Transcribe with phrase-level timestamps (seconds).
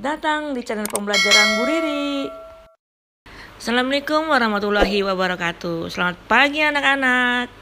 [0.00, 2.24] Selamat datang di channel pembelajaran Bu Riri.
[3.60, 5.92] Assalamualaikum warahmatullahi wabarakatuh.
[5.92, 7.52] Selamat pagi anak-anak.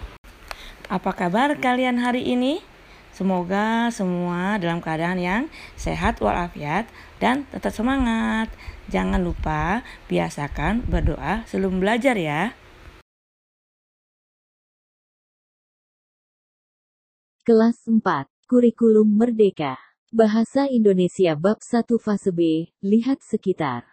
[0.87, 2.63] Apa kabar kalian hari ini?
[3.11, 5.43] Semoga semua dalam keadaan yang
[5.75, 6.87] sehat walafiat
[7.19, 8.55] dan tetap semangat.
[8.87, 12.55] Jangan lupa biasakan berdoa sebelum belajar ya.
[17.43, 19.88] Kelas 4, Kurikulum Merdeka.
[20.09, 23.85] Bahasa Indonesia Bab 1 Fase B, lihat sekitar.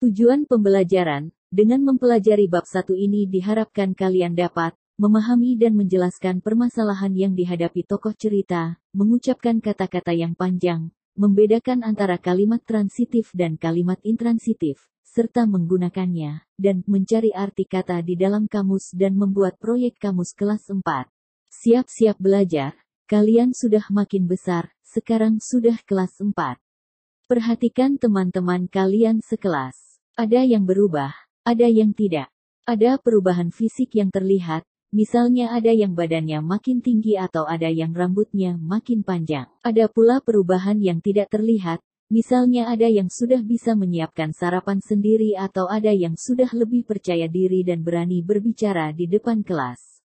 [0.00, 7.36] Tujuan pembelajaran, dengan mempelajari bab 1 ini diharapkan kalian dapat memahami dan menjelaskan permasalahan yang
[7.36, 10.88] dihadapi tokoh cerita, mengucapkan kata-kata yang panjang,
[11.20, 18.44] membedakan antara kalimat transitif dan kalimat intransitif, serta menggunakannya, dan mencari arti kata di dalam
[18.44, 20.84] kamus dan membuat proyek kamus kelas 4.
[21.48, 22.76] Siap-siap belajar,
[23.08, 26.60] kalian sudah makin besar, sekarang sudah kelas 4.
[27.24, 29.76] Perhatikan teman-teman kalian sekelas.
[30.16, 31.12] Ada yang berubah,
[31.44, 32.28] ada yang tidak.
[32.68, 34.60] Ada perubahan fisik yang terlihat,
[34.92, 39.48] misalnya ada yang badannya makin tinggi atau ada yang rambutnya makin panjang.
[39.64, 45.68] Ada pula perubahan yang tidak terlihat, misalnya ada yang sudah bisa menyiapkan sarapan sendiri atau
[45.68, 50.00] ada yang sudah lebih percaya diri dan berani berbicara di depan kelas.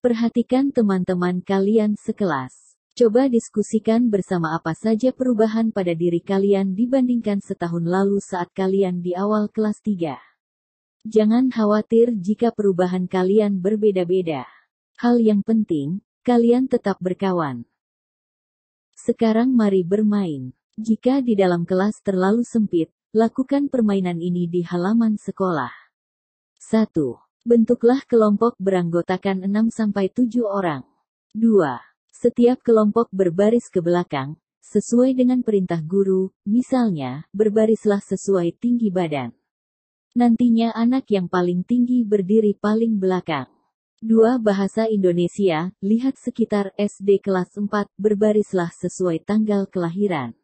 [0.00, 2.76] Perhatikan teman-teman kalian sekelas.
[2.96, 9.16] Coba diskusikan bersama apa saja perubahan pada diri kalian dibandingkan setahun lalu saat kalian di
[9.16, 10.20] awal kelas 3.
[11.08, 14.44] Jangan khawatir jika perubahan kalian berbeda-beda.
[15.00, 17.64] Hal yang penting, kalian tetap berkawan.
[18.92, 20.52] Sekarang mari bermain.
[20.80, 25.68] Jika di dalam kelas terlalu sempit, lakukan permainan ini di halaman sekolah.
[26.56, 26.96] 1.
[27.44, 30.88] Bentuklah kelompok beranggotakan 6-7 orang.
[31.36, 31.76] 2.
[32.16, 39.36] Setiap kelompok berbaris ke belakang, sesuai dengan perintah guru, misalnya, berbarislah sesuai tinggi badan.
[40.16, 43.52] Nantinya anak yang paling tinggi berdiri paling belakang.
[44.00, 47.68] Dua Bahasa Indonesia, lihat sekitar SD kelas 4,
[48.00, 50.39] berbarislah sesuai tanggal kelahiran.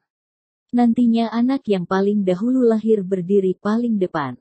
[0.76, 4.36] Nantinya anak yang paling dahulu lahir berdiri paling depan.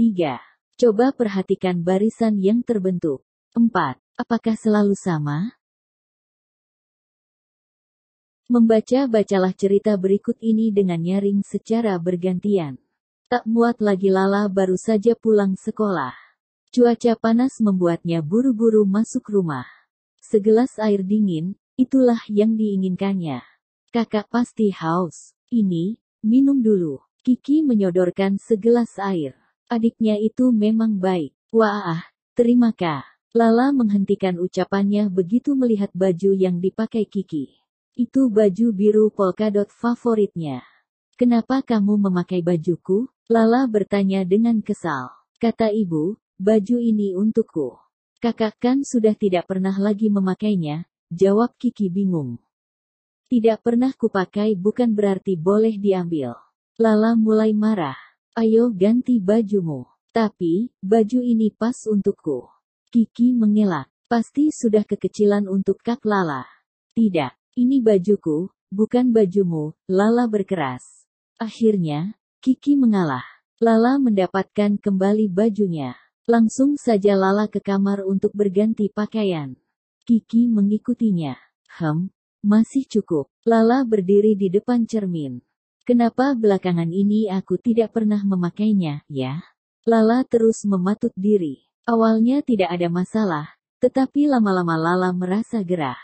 [0.00, 0.40] 3.
[0.80, 3.20] Coba perhatikan barisan yang terbentuk.
[3.52, 4.00] 4.
[4.16, 5.52] Apakah selalu sama?
[8.48, 12.80] Membaca-bacalah cerita berikut ini dengan nyaring secara bergantian.
[13.28, 16.16] Tak muat lagi Lala baru saja pulang sekolah.
[16.72, 19.68] Cuaca panas membuatnya buru-buru masuk rumah.
[20.16, 23.44] Segelas air dingin, itulah yang diinginkannya.
[23.92, 25.36] Kakak pasti haus.
[25.54, 25.94] Ini,
[26.26, 26.98] minum dulu.
[27.22, 29.38] Kiki menyodorkan segelas air.
[29.70, 31.30] Adiknya itu memang baik.
[31.54, 33.06] Wah, terima kak.
[33.30, 37.54] Lala menghentikan ucapannya begitu melihat baju yang dipakai Kiki.
[37.94, 40.66] Itu baju biru polkadot favoritnya.
[41.14, 43.06] Kenapa kamu memakai bajuku?
[43.30, 45.14] Lala bertanya dengan kesal.
[45.38, 47.78] Kata ibu, baju ini untukku.
[48.18, 52.42] Kakak kan sudah tidak pernah lagi memakainya, jawab Kiki bingung.
[53.34, 56.38] Tidak pernah kupakai bukan berarti boleh diambil.
[56.78, 57.98] Lala mulai marah.
[58.38, 59.90] Ayo ganti bajumu.
[60.14, 62.46] Tapi, baju ini pas untukku.
[62.94, 63.90] Kiki mengelak.
[64.06, 66.46] Pasti sudah kekecilan untuk Kak Lala.
[66.94, 71.10] Tidak, ini bajuku, bukan bajumu, Lala berkeras.
[71.34, 73.26] Akhirnya, Kiki mengalah.
[73.58, 75.98] Lala mendapatkan kembali bajunya.
[76.30, 79.58] Langsung saja Lala ke kamar untuk berganti pakaian.
[80.06, 81.34] Kiki mengikutinya.
[81.82, 82.14] Hem,
[82.44, 83.32] masih cukup.
[83.48, 85.40] Lala berdiri di depan cermin.
[85.88, 89.40] Kenapa belakangan ini aku tidak pernah memakainya, ya?
[89.88, 91.64] Lala terus mematut diri.
[91.84, 93.46] Awalnya tidak ada masalah,
[93.80, 96.00] tetapi lama-lama Lala merasa gerah.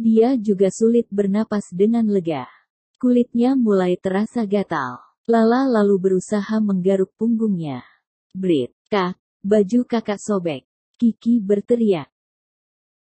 [0.00, 2.48] Dia juga sulit bernapas dengan lega.
[2.96, 5.02] Kulitnya mulai terasa gatal.
[5.28, 7.84] Lala lalu berusaha menggaruk punggungnya.
[8.32, 10.64] Brit, kak, baju kakak sobek.
[10.96, 12.08] Kiki berteriak.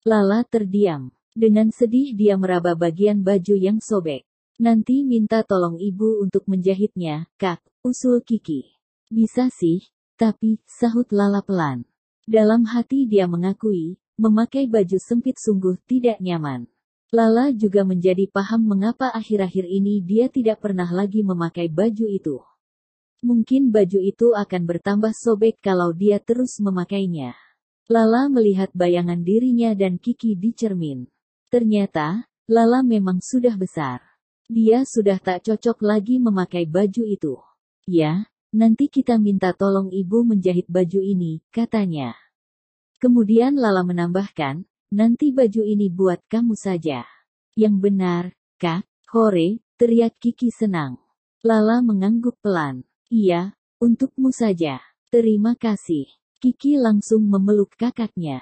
[0.04, 1.08] Lala terdiam.
[1.32, 4.28] Dengan sedih dia meraba bagian baju yang sobek.
[4.60, 8.76] Nanti minta tolong ibu untuk menjahitnya, kak, usul Kiki.
[9.08, 9.80] Bisa sih,
[10.20, 11.88] tapi, sahut Lala pelan.
[12.28, 16.68] Dalam hati dia mengakui, memakai baju sempit sungguh tidak nyaman.
[17.12, 22.40] Lala juga menjadi paham mengapa akhir-akhir ini dia tidak pernah lagi memakai baju itu.
[23.20, 27.36] Mungkin baju itu akan bertambah sobek kalau dia terus memakainya.
[27.84, 31.11] Lala melihat bayangan dirinya dan Kiki di cermin.
[31.52, 34.00] Ternyata, Lala memang sudah besar.
[34.48, 37.36] Dia sudah tak cocok lagi memakai baju itu.
[37.84, 38.24] Ya,
[38.56, 42.16] nanti kita minta tolong ibu menjahit baju ini, katanya.
[42.96, 44.64] Kemudian Lala menambahkan,
[44.96, 47.04] nanti baju ini buat kamu saja.
[47.52, 48.24] Yang benar,
[48.56, 50.96] kak, Hore, teriak Kiki senang.
[51.44, 52.80] Lala mengangguk pelan.
[53.12, 54.80] Iya, untukmu saja.
[55.12, 56.08] Terima kasih.
[56.40, 58.40] Kiki langsung memeluk kakaknya.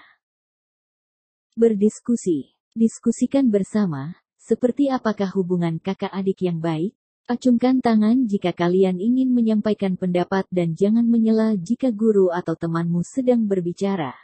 [1.59, 2.60] Berdiskusi.
[2.71, 6.95] Diskusikan bersama, seperti apakah hubungan kakak adik yang baik?
[7.27, 13.43] Acungkan tangan jika kalian ingin menyampaikan pendapat dan jangan menyela jika guru atau temanmu sedang
[13.43, 14.15] berbicara.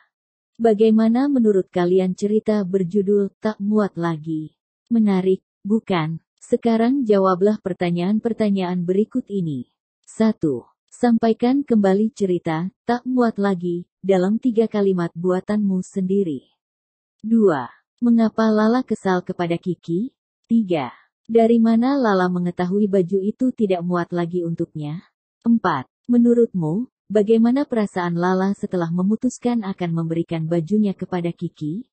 [0.63, 4.55] Bagaimana menurut kalian cerita berjudul Tak Muat Lagi?
[4.95, 6.23] Menarik, bukan?
[6.39, 9.75] Sekarang jawablah pertanyaan-pertanyaan berikut ini.
[10.07, 10.39] 1.
[10.87, 16.47] Sampaikan kembali cerita, tak muat lagi, dalam tiga kalimat buatanmu sendiri.
[17.27, 17.76] 2.
[17.97, 20.13] Mengapa Lala kesal kepada Kiki?
[20.53, 20.93] 3.
[21.33, 25.01] Dari mana Lala mengetahui baju itu tidak muat lagi untuknya?
[25.49, 25.89] 4.
[26.05, 31.89] Menurutmu, bagaimana perasaan Lala setelah memutuskan akan memberikan bajunya kepada Kiki?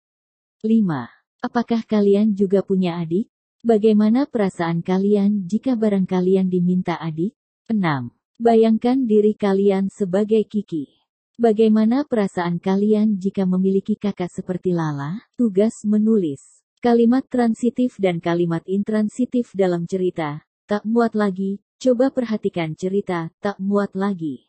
[0.59, 1.07] 5.
[1.39, 3.31] Apakah kalian juga punya adik?
[3.63, 7.31] Bagaimana perasaan kalian jika barang kalian diminta adik?
[7.71, 8.11] 6.
[8.44, 11.02] Bayangkan diri kalian sebagai Kiki.
[11.33, 15.25] Bagaimana perasaan kalian jika memiliki kakak seperti Lala?
[15.33, 16.62] Tugas menulis.
[16.77, 20.45] Kalimat transitif dan kalimat intransitif dalam cerita.
[20.69, 24.45] Tak muat lagi, coba perhatikan cerita, tak muat lagi.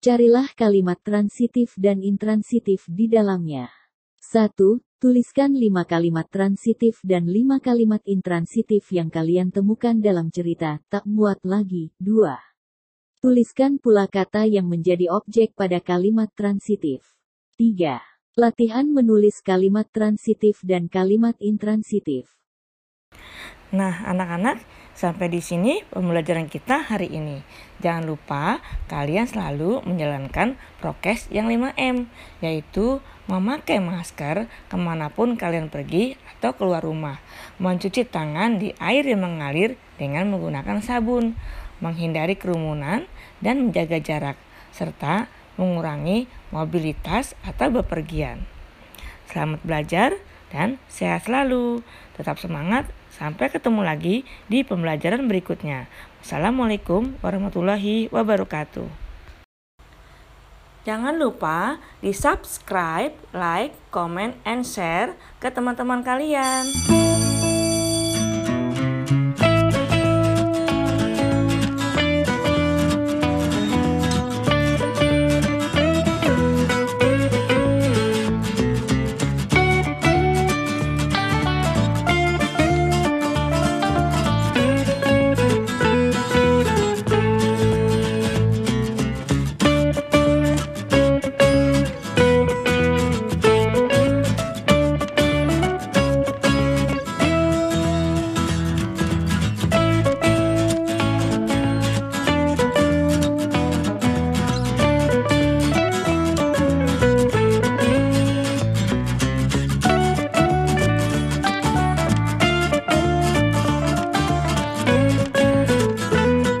[0.00, 3.68] Carilah kalimat transitif dan intransitif di dalamnya.
[4.24, 4.56] 1.
[4.96, 11.44] Tuliskan lima kalimat transitif dan lima kalimat intransitif yang kalian temukan dalam cerita, tak muat
[11.44, 11.92] lagi.
[12.00, 12.45] 2.
[13.26, 17.18] Tuliskan pula kata yang menjadi objek pada kalimat transitif.
[17.58, 17.98] 3.
[18.38, 22.38] Latihan menulis kalimat transitif dan kalimat intransitif.
[23.74, 24.62] Nah, anak-anak,
[24.94, 27.42] sampai di sini pembelajaran kita hari ini.
[27.82, 32.06] Jangan lupa kalian selalu menjalankan prokes yang 5M,
[32.46, 37.18] yaitu memakai masker ke mana pun kalian pergi atau keluar rumah,
[37.58, 41.34] mencuci tangan di air yang mengalir dengan menggunakan sabun,
[41.82, 43.04] menghindari kerumunan
[43.40, 44.36] dan menjaga jarak,
[44.72, 48.44] serta mengurangi mobilitas atau bepergian.
[49.26, 50.10] Selamat belajar
[50.52, 51.82] dan sehat selalu.
[52.16, 54.16] Tetap semangat, sampai ketemu lagi
[54.48, 55.88] di pembelajaran berikutnya.
[56.24, 58.88] Assalamualaikum warahmatullahi wabarakatuh.
[60.86, 66.62] Jangan lupa di subscribe, like, comment, and share ke teman-teman kalian.